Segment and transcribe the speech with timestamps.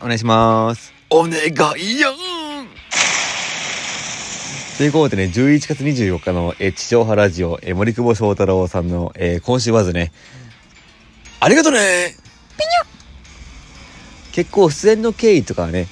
[0.00, 0.92] お願いします。
[1.10, 2.14] お願いやん
[4.78, 10.12] ということでね、11月24日の、えー地上波ラジオ、えー森久保翔太郎さんの、えー今週はずね、
[11.40, 12.16] ありがとね
[14.32, 15.86] 結構出演の経緯とかね、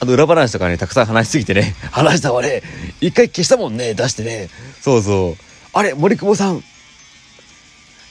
[0.00, 2.62] あと裏話とかね、たくさん話しすぎてね、 話したわね。
[3.00, 4.48] 一回消したもんね、出してね。
[4.80, 5.42] そうそう、
[5.74, 6.64] あれ、森久保さん、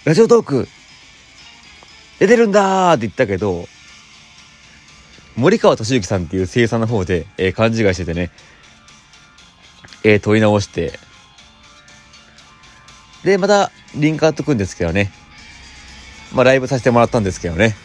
[0.04, 0.68] ラジオトーク、
[2.20, 3.68] 出てるんだーって言ったけど、
[5.36, 8.32] 森川俊之さんっていう声優さんの方で、えー勘違いしててね、
[10.04, 11.00] えー問い直して、
[13.24, 15.12] で、また、リンク貼っとくんですけどね。
[16.32, 17.76] まあ、ライブさせてもらったんですけどね。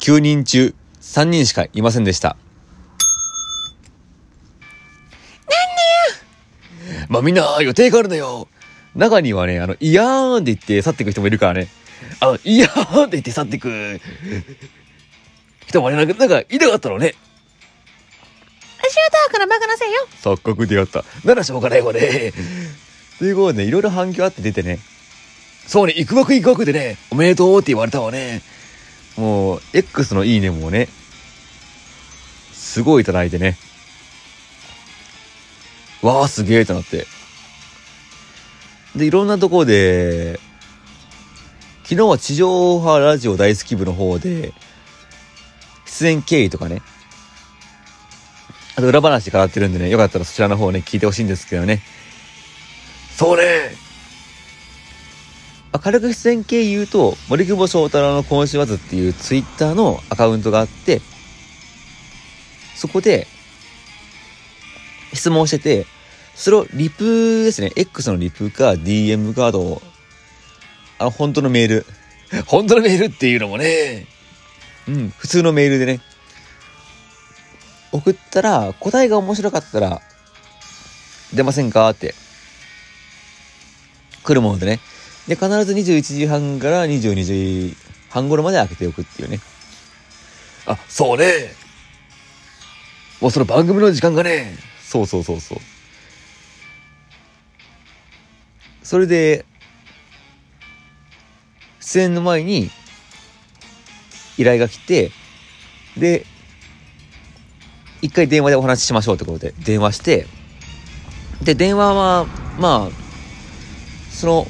[0.00, 2.36] 9人中3人しかいませんでした。
[7.08, 8.48] まあみんな予定があるんだよ。
[8.94, 11.68] 中にはね、あの、イヤーンって言って去っていく人もいるからね。
[12.20, 14.00] あ、いやーって言って去ってく。
[15.66, 17.14] 人もね、なんか、なんか、いなかったのね。
[18.82, 20.08] ラジオトークのバカなせいよ。
[20.20, 21.04] 錯覚でやった。
[21.24, 22.32] ならしょうがないわね。
[23.18, 24.78] ということでね、いろいろ反響あって出てね、
[25.66, 28.42] そうね、行くばく行くばくでね、おめでとうって言われたわね。
[29.16, 30.88] もう、X のいいねもね、
[32.52, 33.56] すごいいただいてね、
[36.02, 37.06] わーすげーってなって。
[38.96, 40.39] で、いろんなところで、
[41.90, 44.52] 昨日は地上波ラジオ大好き部の方で、
[45.86, 46.82] 出演経緯とかね、
[48.76, 51.82] あと裏話語ってるんでね、よかったらそちらの方ね、聞いてほしいんですけどね。
[53.16, 53.72] そうね。
[55.72, 61.00] まあ軽く出演経由言うと、森久保翔太郎の今週はずっていうツイッターのアカウントがあって、
[62.76, 63.26] そこで、
[65.12, 65.86] 質問してて、
[66.36, 69.82] それをリプですね、X のリプか DM カードを、
[71.00, 71.86] あの、本当のメール、
[72.46, 74.06] 本当のメールっていうのもね。
[74.86, 76.00] うん、普通のメールでね、
[77.90, 80.02] 送ったら、答えが面白かったら、
[81.32, 82.14] 出ませんかって、
[84.22, 84.78] 来るものでね。
[85.26, 87.76] で、必ず21時半から22時
[88.10, 89.40] 半頃まで開けておくっていうね。
[90.66, 91.54] あ、そうね。
[93.22, 94.54] もうその番組の時間がね。
[94.82, 95.58] そうそうそうそう。
[98.82, 99.46] それで、
[101.80, 102.70] 出演の前に、
[104.38, 105.10] 依頼が来て、
[105.96, 106.24] で、
[108.02, 110.26] 一回電話でお話ししましょうってことで、電話して、
[111.42, 112.26] で、電話は、
[112.58, 114.46] まあ、その、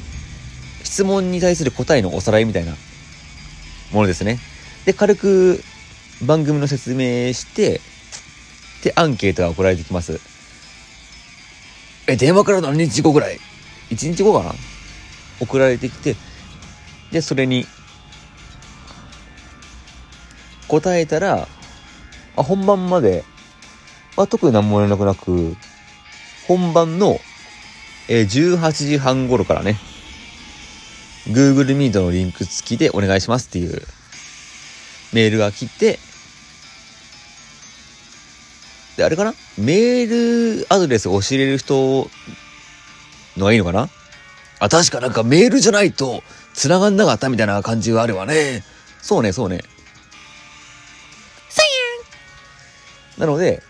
[0.83, 2.73] 質問に対する答えのおさらいみたいな
[3.91, 4.39] ものですね。
[4.85, 5.63] で、軽く
[6.25, 7.81] 番組の説明して、
[8.83, 10.19] で、アンケートが送られてきます。
[12.07, 13.39] え、電話から何日後ぐらい
[13.89, 14.53] ？1日後かな？
[15.39, 16.15] 送られてきて、
[17.11, 17.65] で、それに、
[20.67, 21.47] 答えたら、
[22.37, 23.25] あ本番まで、
[24.15, 25.55] まあ、特に何も連絡なく、
[26.47, 27.19] 本番の、
[28.07, 29.77] えー18時半頃からね、
[31.27, 33.81] Google Meet のリンク付きでお願いしますっていう
[35.13, 35.99] メールが来て、
[38.97, 39.33] で、あれかな？
[39.57, 42.09] メールアドレスを教えれる人
[43.37, 43.89] のがいいのかな？
[44.61, 46.23] あ、確かなんかメールじゃないと
[46.53, 48.63] 繋がんなかったみたいな感じがあるわね。
[49.01, 49.61] そうね、そうね。
[53.17, 53.61] なので、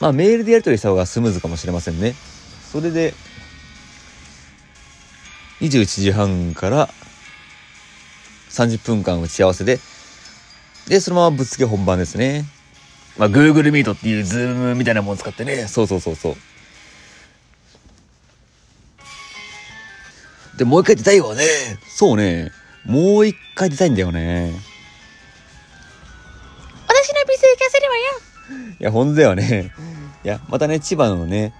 [0.00, 2.14] まあメールでやり取りした方がスムーズかもしれませんね。
[2.72, 3.12] それで、
[5.60, 6.88] 21時半から
[8.50, 9.78] 30分間打ち合わせで、
[10.88, 12.44] で、そのままぶっつけ本番ですね。
[13.16, 15.68] まあ、Google Meet っていうズームみたいなもの使ってね。
[15.68, 16.36] そうそうそうそう。
[20.58, 21.44] で、もう一回出たいわね。
[21.88, 22.52] そうね。
[22.84, 24.52] もう一回出たいんだよね。
[26.86, 28.74] 私の美声聞かせるわよ。
[28.80, 29.72] いや、ほんとだよね。
[30.24, 31.54] いや、またね、千葉のね、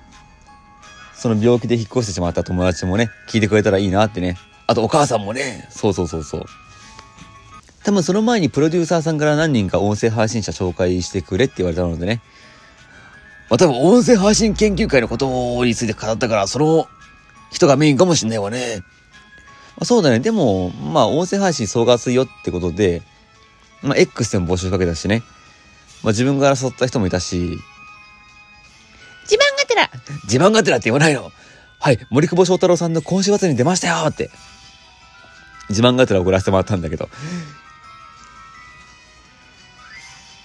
[1.14, 4.36] その病気で引っ越してしまった友達もね、聞いてくれたらいいなってね。
[4.66, 5.66] あとお母さんもね。
[5.70, 6.44] そうそうそうそう。
[7.82, 12.22] 多分その前にプロデューサーさんから何人か音声配信者紹介してくれって言われたのでね。
[13.50, 16.88] まあ、多分音声配信研究会のことについて語ったから、その
[17.54, 18.80] 人がメインかもしんないわね。
[19.76, 20.20] まあ、そうだね。
[20.20, 23.02] でも、まあ、音声配信総括よってことで、
[23.82, 25.22] まあ、X でも募集かけたしね。
[26.02, 27.58] まあ、自分から誘った人もいたし、
[29.22, 29.90] 自慢がてら。
[30.24, 31.32] 自慢がてらって言わないの。
[31.78, 34.30] はい、森久保翔太郎さんの今週末に出ましたよって。
[35.70, 37.08] 自慢がてら送らせてもらったんだけど。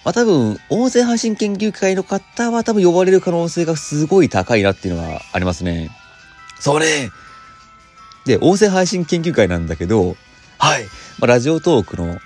[0.06, 5.90] まあ多分、音声配信研究会の方は多分呼ばれる可能性がすごい高いなっていうのはありますね。
[6.60, 7.12] そうね。
[8.26, 10.16] で、音声配信研究会なんだけど、
[10.58, 10.84] はい。
[10.84, 10.90] ま
[11.22, 12.20] あ、ラジオトークの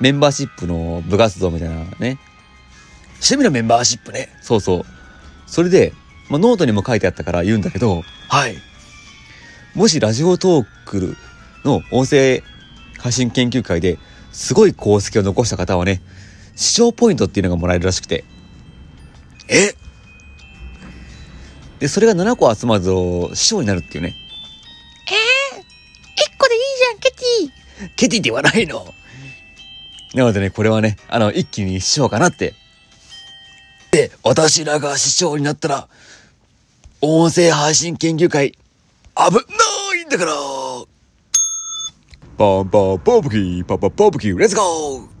[0.00, 2.18] メンバーシップの部活動みたいなね。
[3.14, 4.28] 趣味のメンバーシップね。
[4.42, 4.84] そうそう。
[5.46, 5.92] それで、
[6.28, 8.56] まあ、ノートにも書いてあったから言うんだけど、はい。
[9.74, 11.16] もしラジオトーク
[11.64, 12.42] の音声
[12.98, 13.98] 配信研究会で
[14.32, 16.00] すごい功績を残した方はね、
[16.54, 18.24] 師匠ポイントっていうのがもらえるらしくて。
[19.48, 19.74] え？
[21.84, 24.16] で、それが7個集まると師匠になるっていうね。
[25.52, 25.60] えー、
[26.16, 27.94] 一個でいいじゃん、ケティ。
[27.94, 28.86] ケティではないの。
[30.14, 32.54] なのでね、これはね、あの、一気に師匠かなって。
[33.90, 35.88] で、私らが師匠になったら、
[37.02, 38.56] 音声配信研究会、危
[39.14, 40.32] ないんだから
[42.38, 45.13] パンパンパーブキー、パパパーブキー、レッツゴー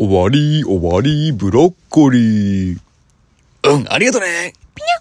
[0.00, 2.80] 終わり、終わり、ブロッコリー。
[3.64, 4.54] うん、ありがとね。
[4.74, 4.96] ぴにゃ